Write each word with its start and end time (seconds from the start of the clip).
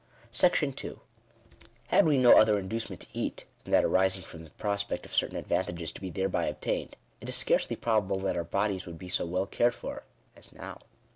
§*• 0.33 0.99
Had 1.89 2.07
we 2.07 2.17
no 2.17 2.35
other 2.35 2.57
inducement 2.57 3.01
to 3.01 3.07
eat 3.13 3.45
than 3.63 3.71
that 3.71 3.83
arising 3.85 4.23
from 4.23 4.43
the 4.43 4.49
prospect 4.49 5.05
of 5.05 5.13
certain 5.13 5.35
advantages 5.37 5.91
to 5.91 6.01
be 6.01 6.09
thereby 6.09 6.47
obtained, 6.47 6.95
it 7.19 7.29
is 7.29 7.35
scarcely 7.35 7.75
probable 7.75 8.17
that 8.21 8.35
our 8.35 8.43
bodies 8.43 8.87
would 8.87 8.97
be 8.97 9.09
so 9.09 9.27
well 9.27 9.45
cared 9.45 9.75
for 9.75 10.01
as 10.35 10.51
now. 10.53 10.79